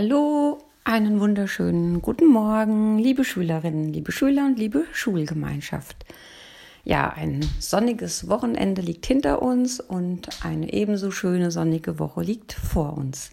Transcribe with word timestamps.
Hallo, 0.00 0.58
einen 0.84 1.18
wunderschönen 1.18 2.00
guten 2.00 2.28
Morgen, 2.28 3.00
liebe 3.00 3.24
Schülerinnen, 3.24 3.92
liebe 3.92 4.12
Schüler 4.12 4.44
und 4.44 4.56
liebe 4.56 4.84
Schulgemeinschaft. 4.92 6.04
Ja, 6.84 7.12
ein 7.14 7.44
sonniges 7.58 8.28
Wochenende 8.28 8.80
liegt 8.80 9.06
hinter 9.06 9.42
uns 9.42 9.80
und 9.80 10.28
eine 10.44 10.72
ebenso 10.72 11.10
schöne 11.10 11.50
sonnige 11.50 11.98
Woche 11.98 12.22
liegt 12.22 12.52
vor 12.52 12.96
uns. 12.96 13.32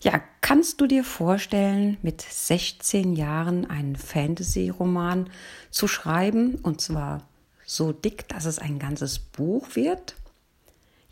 Ja, 0.00 0.22
kannst 0.42 0.80
du 0.80 0.86
dir 0.86 1.02
vorstellen, 1.02 1.96
mit 2.02 2.20
16 2.20 3.16
Jahren 3.16 3.68
einen 3.68 3.96
Fantasy-Roman 3.96 5.28
zu 5.72 5.88
schreiben 5.88 6.54
und 6.62 6.82
zwar 6.82 7.26
so 7.66 7.90
dick, 7.90 8.28
dass 8.28 8.44
es 8.44 8.60
ein 8.60 8.78
ganzes 8.78 9.18
Buch 9.18 9.74
wird? 9.74 10.14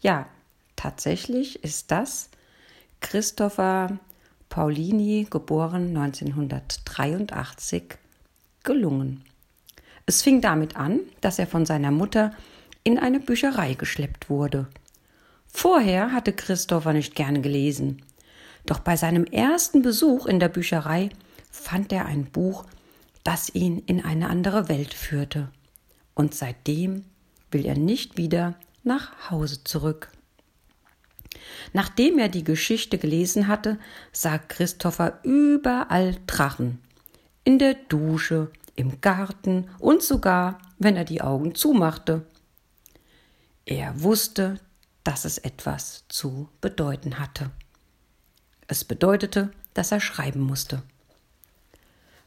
Ja, 0.02 0.28
tatsächlich 0.76 1.64
ist 1.64 1.90
das 1.90 2.30
Christopher 3.00 3.98
Paulini, 4.52 5.26
geboren 5.30 5.96
1983, 5.96 7.96
gelungen. 8.62 9.24
Es 10.04 10.20
fing 10.20 10.42
damit 10.42 10.76
an, 10.76 11.00
dass 11.22 11.38
er 11.38 11.46
von 11.46 11.64
seiner 11.64 11.90
Mutter 11.90 12.34
in 12.84 12.98
eine 12.98 13.18
Bücherei 13.18 13.72
geschleppt 13.72 14.28
wurde. 14.28 14.66
Vorher 15.46 16.12
hatte 16.12 16.34
Christopher 16.34 16.92
nicht 16.92 17.14
gerne 17.14 17.40
gelesen, 17.40 18.02
doch 18.66 18.80
bei 18.80 18.94
seinem 18.94 19.24
ersten 19.24 19.80
Besuch 19.80 20.26
in 20.26 20.38
der 20.38 20.50
Bücherei 20.50 21.08
fand 21.50 21.90
er 21.90 22.04
ein 22.04 22.26
Buch, 22.26 22.66
das 23.24 23.54
ihn 23.54 23.78
in 23.86 24.04
eine 24.04 24.28
andere 24.28 24.68
Welt 24.68 24.92
führte. 24.92 25.48
Und 26.14 26.34
seitdem 26.34 27.06
will 27.50 27.64
er 27.64 27.78
nicht 27.78 28.18
wieder 28.18 28.56
nach 28.84 29.30
Hause 29.30 29.64
zurück. 29.64 30.10
Nachdem 31.72 32.18
er 32.18 32.28
die 32.28 32.44
Geschichte 32.44 32.98
gelesen 32.98 33.48
hatte, 33.48 33.78
sah 34.12 34.38
Christopher 34.38 35.20
überall 35.22 36.16
Drachen. 36.26 36.80
In 37.44 37.58
der 37.58 37.74
Dusche, 37.74 38.50
im 38.76 39.00
Garten 39.00 39.68
und 39.78 40.02
sogar, 40.02 40.58
wenn 40.78 40.96
er 40.96 41.04
die 41.04 41.20
Augen 41.20 41.54
zumachte. 41.54 42.26
Er 43.66 44.02
wusste, 44.02 44.58
dass 45.04 45.24
es 45.24 45.38
etwas 45.38 46.04
zu 46.08 46.48
bedeuten 46.60 47.18
hatte. 47.18 47.50
Es 48.66 48.84
bedeutete, 48.84 49.50
dass 49.74 49.92
er 49.92 50.00
schreiben 50.00 50.40
musste. 50.40 50.82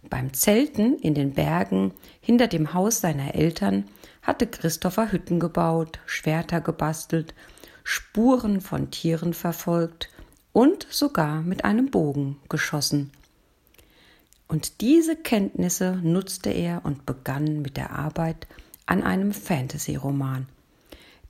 Beim 0.09 0.33
Zelten 0.33 0.99
in 0.99 1.15
den 1.15 1.33
Bergen 1.33 1.93
hinter 2.21 2.47
dem 2.47 2.73
Haus 2.73 3.01
seiner 3.01 3.33
Eltern 3.33 3.85
hatte 4.21 4.45
Christopher 4.47 5.11
Hütten 5.11 5.39
gebaut, 5.39 5.99
Schwerter 6.05 6.61
gebastelt 6.61 7.33
Spuren 7.87 8.61
von 8.61 8.89
Tieren 8.89 9.35
verfolgt 9.35 10.09
und 10.53 10.87
sogar 10.89 11.43
mit 11.43 11.63
einem 11.63 11.91
Bogen 11.91 12.39
geschossen. 12.49 13.11
Und 14.47 14.81
diese 14.81 15.15
Kenntnisse 15.15 15.99
nutzte 16.01 16.49
er 16.49 16.83
und 16.83 17.05
begann 17.05 17.61
mit 17.61 17.77
der 17.77 17.91
Arbeit 17.91 18.47
an 18.87 19.03
einem 19.03 19.31
Fantasy-Roman, 19.31 20.47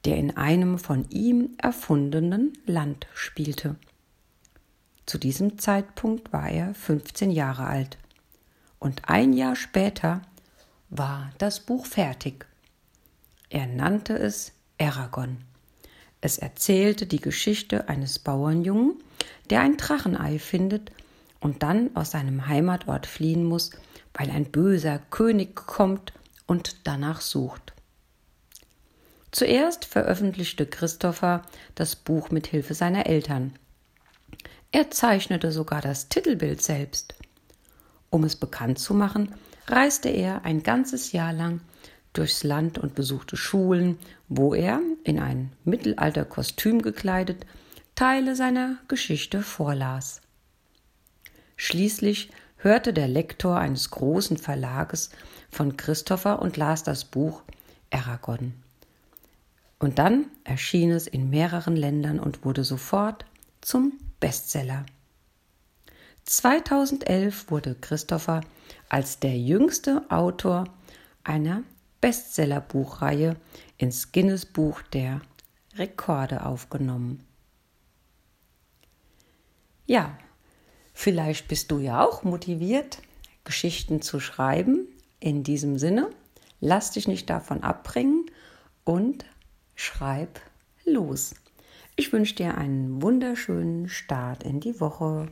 der 0.06 0.16
in 0.16 0.38
einem 0.38 0.80
von 0.80 1.10
ihm 1.10 1.56
erfundenen 1.58 2.54
Land 2.66 3.08
spielte. 3.14 3.76
Zu 5.06 5.18
diesem 5.18 5.60
Zeitpunkt 5.60 6.32
war 6.32 6.50
er 6.50 6.74
15 6.74 7.32
Jahre 7.32 7.66
alt. 7.66 7.98
Und 8.80 9.10
ein 9.10 9.34
Jahr 9.34 9.58
später 9.58 10.22
war 10.90 11.32
das 11.38 11.60
Buch 11.60 11.86
fertig. 11.86 12.46
Er 13.50 13.68
nannte 13.68 14.18
es 14.18 14.54
Aragon. 14.80 15.40
Es 16.26 16.40
erzählte 16.40 17.06
die 17.06 17.22
Geschichte 17.22 17.88
eines 17.88 18.18
Bauernjungen, 18.18 18.96
der 19.52 19.62
ein 19.62 19.78
Drachenei 19.78 20.40
findet 20.40 20.92
und 21.40 21.62
dann 21.62 21.96
aus 21.96 22.10
seinem 22.10 22.48
Heimatort 22.48 23.06
fliehen 23.06 23.44
muss, 23.44 23.70
weil 24.12 24.32
ein 24.32 24.46
böser 24.46 24.98
König 25.12 25.54
kommt 25.54 26.14
und 26.48 26.88
danach 26.88 27.22
sucht. 27.22 27.74
Zuerst 29.30 29.86
veröffentlichte 29.86 30.66
Christopher 30.66 31.44
das 31.76 31.96
Buch 31.96 32.32
mit 32.32 32.48
Hilfe 32.48 32.74
seiner 32.74 33.06
Eltern. 33.06 33.54
Er 34.72 34.90
zeichnete 34.90 35.52
sogar 35.52 35.82
das 35.82 36.10
Titelbild 36.10 36.60
selbst. 36.60 37.14
Um 38.10 38.24
es 38.24 38.36
bekannt 38.36 38.80
zu 38.80 38.96
machen, 38.96 39.32
reiste 39.68 40.10
er 40.10 40.44
ein 40.44 40.64
ganzes 40.64 41.12
Jahr 41.12 41.34
lang 41.34 41.62
durchs 42.18 42.44
Land 42.44 42.78
und 42.78 42.96
besuchte 42.96 43.38
Schulen, 43.38 43.98
wo 44.28 44.54
er, 44.54 44.82
in 45.04 45.20
ein 45.20 45.52
Mittelalterkostüm 45.64 46.82
gekleidet, 46.82 47.46
Teile 47.96 48.36
seiner 48.36 48.78
Geschichte 48.88 49.42
vorlas. 49.42 50.22
Schließlich 51.56 52.32
hörte 52.58 52.94
der 52.94 53.08
Lektor 53.08 53.58
eines 53.58 53.92
großen 53.92 54.38
Verlages 54.38 55.10
von 55.50 55.78
Christopher 55.78 56.42
und 56.42 56.58
las 56.58 56.84
das 56.84 57.06
Buch 57.06 57.44
Aragon. 57.92 58.54
Und 59.80 60.00
dann 60.00 60.26
erschien 60.44 60.92
es 60.92 61.08
in 61.08 61.30
mehreren 61.30 61.76
Ländern 61.76 62.20
und 62.20 62.44
wurde 62.44 62.64
sofort 62.64 63.26
zum 63.62 63.94
Bestseller. 64.20 64.86
2011 66.26 67.52
wurde 67.52 67.76
Christopher 67.76 68.42
als 68.90 69.20
der 69.20 69.38
jüngste 69.38 70.04
Autor 70.10 70.66
einer 71.24 71.64
Bestsellerbuchreihe 72.06 73.36
ins 73.80 74.12
Guinness 74.12 74.46
Buch 74.46 74.84
der 74.84 75.22
Rekorde 75.74 76.46
aufgenommen. 76.46 77.26
Ja, 79.88 80.16
vielleicht 80.94 81.48
bist 81.48 81.72
du 81.72 81.80
ja 81.80 82.06
auch 82.06 82.22
motiviert, 82.22 83.02
Geschichten 83.44 84.04
zu 84.04 84.20
schreiben. 84.20 84.88
In 85.20 85.42
diesem 85.42 85.80
Sinne, 85.80 86.12
lass 86.60 86.92
dich 86.92 87.08
nicht 87.08 87.28
davon 87.28 87.64
abbringen 87.64 88.30
und 88.84 89.26
schreib 89.74 90.40
los. 90.84 91.34
Ich 91.96 92.14
wünsche 92.14 92.36
dir 92.36 92.56
einen 92.56 93.02
wunderschönen 93.02 93.90
Start 93.90 94.44
in 94.44 94.60
die 94.60 94.80
Woche. 94.80 95.26